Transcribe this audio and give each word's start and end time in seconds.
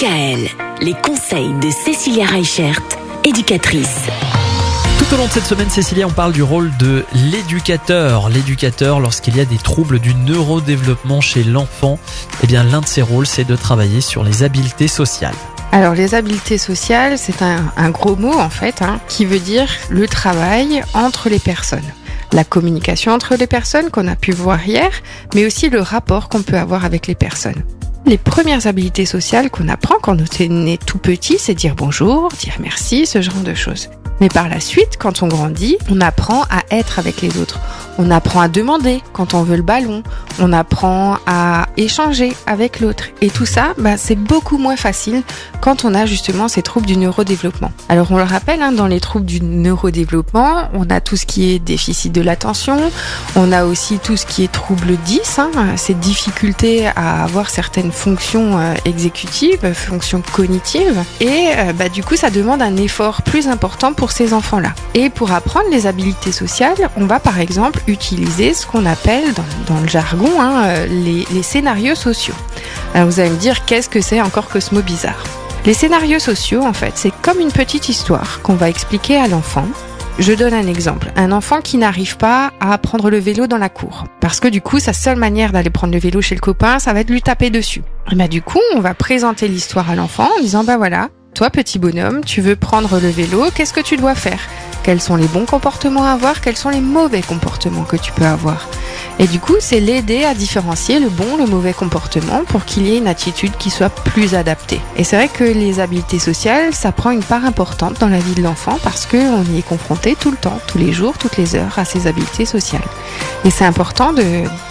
DKL, 0.00 0.48
les 0.80 0.94
conseils 0.94 1.52
de 1.60 1.68
Cécilia 1.70 2.24
Reichert, 2.24 2.80
éducatrice. 3.22 4.06
Tout 4.98 5.14
au 5.14 5.18
long 5.18 5.26
de 5.26 5.30
cette 5.30 5.44
semaine, 5.44 5.68
Cécilia, 5.68 6.06
on 6.06 6.10
parle 6.10 6.32
du 6.32 6.42
rôle 6.42 6.74
de 6.78 7.04
l'éducateur. 7.30 8.30
L'éducateur, 8.30 9.00
lorsqu'il 9.00 9.36
y 9.36 9.40
a 9.40 9.44
des 9.44 9.58
troubles 9.58 9.98
du 9.98 10.14
neurodéveloppement 10.14 11.20
chez 11.20 11.44
l'enfant, 11.44 11.98
eh 12.42 12.46
bien, 12.46 12.64
l'un 12.64 12.80
de 12.80 12.86
ses 12.86 13.02
rôles, 13.02 13.26
c'est 13.26 13.44
de 13.44 13.56
travailler 13.56 14.00
sur 14.00 14.24
les 14.24 14.42
habiletés 14.42 14.88
sociales. 14.88 15.34
Alors 15.70 15.94
les 15.94 16.14
habiletés 16.14 16.58
sociales, 16.58 17.18
c'est 17.18 17.42
un, 17.42 17.70
un, 17.76 17.90
gros 17.90 18.16
mot 18.16 18.32
en 18.32 18.50
fait, 18.50 18.80
hein, 18.80 19.00
qui 19.06 19.26
veut 19.26 19.38
dire 19.38 19.68
le 19.90 20.08
travail 20.08 20.82
entre 20.94 21.28
les 21.28 21.38
personnes. 21.38 21.92
La 22.32 22.44
communication 22.44 23.12
entre 23.12 23.34
les 23.34 23.46
personnes 23.46 23.90
qu'on 23.90 24.08
a 24.08 24.16
pu 24.16 24.32
voir 24.32 24.66
hier, 24.66 24.90
mais 25.34 25.44
aussi 25.44 25.68
le 25.68 25.82
rapport 25.82 26.30
qu'on 26.30 26.42
peut 26.42 26.56
avoir 26.56 26.86
avec 26.86 27.06
les 27.06 27.14
personnes. 27.14 27.62
Les 28.10 28.18
premières 28.18 28.66
habiletés 28.66 29.06
sociales 29.06 29.50
qu'on 29.50 29.68
apprend 29.68 30.00
quand 30.02 30.16
on 30.18 30.66
est 30.66 30.84
tout 30.84 30.98
petit, 30.98 31.38
c'est 31.38 31.54
dire 31.54 31.76
bonjour, 31.76 32.28
dire 32.40 32.56
merci, 32.58 33.06
ce 33.06 33.22
genre 33.22 33.42
de 33.44 33.54
choses. 33.54 33.88
Mais 34.20 34.28
par 34.28 34.48
la 34.48 34.60
suite, 34.60 34.96
quand 34.98 35.22
on 35.22 35.28
grandit, 35.28 35.78
on 35.90 36.00
apprend 36.00 36.42
à 36.50 36.62
être 36.70 36.98
avec 36.98 37.22
les 37.22 37.38
autres. 37.38 37.58
On 37.98 38.10
apprend 38.10 38.40
à 38.40 38.48
demander 38.48 39.02
quand 39.12 39.34
on 39.34 39.42
veut 39.42 39.56
le 39.56 39.62
ballon. 39.62 40.02
On 40.38 40.52
apprend 40.52 41.18
à 41.26 41.68
échanger 41.76 42.32
avec 42.46 42.80
l'autre. 42.80 43.04
Et 43.20 43.28
tout 43.30 43.46
ça, 43.46 43.74
bah, 43.78 43.96
c'est 43.96 44.16
beaucoup 44.16 44.58
moins 44.58 44.76
facile 44.76 45.22
quand 45.60 45.84
on 45.84 45.94
a 45.94 46.06
justement 46.06 46.48
ces 46.48 46.62
troubles 46.62 46.86
du 46.86 46.96
neurodéveloppement. 46.96 47.72
Alors 47.88 48.10
on 48.10 48.16
le 48.16 48.22
rappelle, 48.22 48.62
hein, 48.62 48.72
dans 48.72 48.86
les 48.86 49.00
troubles 49.00 49.26
du 49.26 49.42
neurodéveloppement, 49.42 50.68
on 50.72 50.88
a 50.88 51.00
tout 51.00 51.16
ce 51.16 51.26
qui 51.26 51.50
est 51.50 51.58
déficit 51.58 52.12
de 52.12 52.22
l'attention. 52.22 52.78
On 53.36 53.52
a 53.52 53.64
aussi 53.64 53.98
tout 53.98 54.16
ce 54.16 54.24
qui 54.24 54.44
est 54.44 54.52
trouble 54.52 54.96
10, 55.04 55.38
hein, 55.38 55.50
ces 55.76 55.94
difficultés 55.94 56.86
à 56.86 57.24
avoir 57.24 57.50
certaines 57.50 57.92
fonctions 57.92 58.58
euh, 58.58 58.74
exécutives, 58.84 59.74
fonctions 59.74 60.22
cognitives. 60.32 61.04
Et 61.20 61.50
euh, 61.56 61.72
bah, 61.74 61.88
du 61.88 62.02
coup, 62.02 62.16
ça 62.16 62.30
demande 62.30 62.62
un 62.62 62.76
effort 62.76 63.22
plus 63.22 63.48
important 63.48 63.92
pour 63.92 64.09
ces 64.12 64.34
enfants-là. 64.34 64.72
Et 64.94 65.10
pour 65.10 65.32
apprendre 65.32 65.66
les 65.70 65.86
habiletés 65.86 66.32
sociales, 66.32 66.90
on 66.96 67.06
va 67.06 67.20
par 67.20 67.40
exemple 67.40 67.80
utiliser 67.86 68.54
ce 68.54 68.66
qu'on 68.66 68.86
appelle 68.86 69.24
dans, 69.66 69.80
le 69.80 69.88
jargon 69.88 70.30
hein, 70.40 70.86
les, 70.86 71.26
les, 71.32 71.42
scénarios 71.42 71.94
sociaux. 71.94 72.34
Alors 72.94 73.08
vous 73.08 73.20
allez 73.20 73.30
me 73.30 73.36
dire 73.36 73.64
qu'est-ce 73.64 73.88
que 73.88 74.00
c'est 74.00 74.20
encore 74.20 74.48
que 74.48 74.60
ce 74.60 74.74
mot 74.74 74.82
bizarre? 74.82 75.22
Les 75.66 75.74
scénarios 75.74 76.20
sociaux, 76.20 76.62
en 76.64 76.72
fait, 76.72 76.92
c'est 76.94 77.12
comme 77.22 77.38
une 77.38 77.52
petite 77.52 77.90
histoire 77.90 78.40
qu'on 78.42 78.54
va 78.54 78.70
expliquer 78.70 79.16
à 79.18 79.28
l'enfant. 79.28 79.66
Je 80.18 80.32
donne 80.32 80.54
un 80.54 80.66
exemple. 80.66 81.12
Un 81.16 81.32
enfant 81.32 81.60
qui 81.60 81.76
n'arrive 81.76 82.16
pas 82.16 82.52
à 82.60 82.76
prendre 82.78 83.10
le 83.10 83.18
vélo 83.18 83.46
dans 83.46 83.58
la 83.58 83.68
cour. 83.68 84.04
Parce 84.20 84.40
que 84.40 84.48
du 84.48 84.60
coup, 84.60 84.78
sa 84.78 84.92
seule 84.92 85.16
manière 85.16 85.52
d'aller 85.52 85.70
prendre 85.70 85.92
le 85.92 85.98
vélo 85.98 86.20
chez 86.20 86.34
le 86.34 86.40
copain, 86.40 86.78
ça 86.78 86.92
va 86.92 87.00
être 87.00 87.10
lui 87.10 87.22
taper 87.22 87.50
dessus. 87.50 87.82
Et 88.10 88.14
bah, 88.14 88.28
du 88.28 88.42
coup, 88.42 88.60
on 88.74 88.80
va 88.80 88.94
présenter 88.94 89.48
l'histoire 89.48 89.90
à 89.90 89.94
l'enfant 89.94 90.28
en 90.38 90.40
disant, 90.40 90.64
bah 90.64 90.76
voilà, 90.76 91.08
toi, 91.40 91.48
petit 91.48 91.78
bonhomme, 91.78 92.22
tu 92.22 92.42
veux 92.42 92.54
prendre 92.54 93.00
le 93.00 93.08
vélo, 93.08 93.46
qu'est-ce 93.54 93.72
que 93.72 93.80
tu 93.80 93.96
dois 93.96 94.14
faire? 94.14 94.40
Quels 94.82 95.00
sont 95.00 95.16
les 95.16 95.26
bons 95.26 95.46
comportements 95.46 96.04
à 96.04 96.10
avoir? 96.10 96.42
Quels 96.42 96.58
sont 96.58 96.68
les 96.68 96.82
mauvais 96.82 97.22
comportements 97.22 97.84
que 97.84 97.96
tu 97.96 98.12
peux 98.12 98.26
avoir? 98.26 98.68
Et 99.18 99.26
du 99.26 99.40
coup, 99.40 99.54
c'est 99.58 99.80
l'aider 99.80 100.24
à 100.24 100.34
différencier 100.34 101.00
le 101.00 101.08
bon, 101.08 101.38
le 101.38 101.46
mauvais 101.46 101.72
comportement 101.72 102.44
pour 102.46 102.66
qu'il 102.66 102.86
y 102.86 102.92
ait 102.92 102.98
une 102.98 103.08
attitude 103.08 103.56
qui 103.58 103.70
soit 103.70 103.88
plus 103.88 104.34
adaptée. 104.34 104.82
Et 104.98 105.04
c'est 105.04 105.16
vrai 105.16 105.28
que 105.28 105.44
les 105.44 105.80
habiletés 105.80 106.18
sociales, 106.18 106.74
ça 106.74 106.92
prend 106.92 107.10
une 107.10 107.24
part 107.24 107.46
importante 107.46 107.98
dans 108.00 108.08
la 108.10 108.18
vie 108.18 108.34
de 108.34 108.42
l'enfant 108.42 108.78
parce 108.82 109.06
qu'on 109.06 109.42
y 109.44 109.60
est 109.60 109.66
confronté 109.66 110.16
tout 110.20 110.32
le 110.32 110.36
temps, 110.36 110.58
tous 110.66 110.76
les 110.76 110.92
jours, 110.92 111.16
toutes 111.16 111.38
les 111.38 111.56
heures 111.56 111.78
à 111.78 111.86
ces 111.86 112.06
habiletés 112.06 112.44
sociales. 112.44 112.84
Et 113.46 113.50
c'est 113.50 113.64
important 113.64 114.12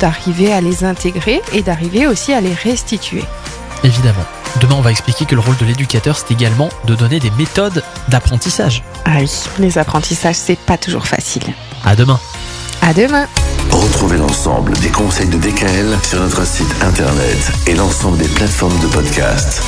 d'arriver 0.00 0.52
à 0.52 0.60
les 0.60 0.82
intégrer 0.82 1.42
et 1.52 1.62
d'arriver 1.62 2.08
aussi 2.08 2.32
à 2.32 2.40
les 2.40 2.54
restituer. 2.54 3.22
Évidemment. 3.84 4.26
Demain, 4.60 4.76
on 4.76 4.80
va 4.80 4.90
expliquer 4.90 5.26
que 5.26 5.34
le 5.34 5.40
rôle 5.40 5.56
de 5.56 5.66
l'éducateur, 5.66 6.16
c'est 6.16 6.32
également 6.32 6.68
de 6.86 6.94
donner 6.94 7.20
des 7.20 7.30
méthodes 7.32 7.82
d'apprentissage. 8.08 8.82
Ah 9.04 9.18
oui, 9.20 9.30
les 9.58 9.78
apprentissages, 9.78 10.36
c'est 10.36 10.58
pas 10.58 10.78
toujours 10.78 11.06
facile. 11.06 11.42
À 11.84 11.94
demain. 11.94 12.18
À 12.80 12.94
demain. 12.94 13.26
Retrouvez 13.70 14.16
l'ensemble 14.16 14.72
des 14.78 14.88
conseils 14.88 15.28
de 15.28 15.36
DKL 15.36 15.96
sur 16.02 16.20
notre 16.20 16.46
site 16.46 16.74
internet 16.82 17.52
et 17.66 17.74
l'ensemble 17.74 18.18
des 18.18 18.28
plateformes 18.28 18.78
de 18.80 18.86
podcast. 18.86 19.62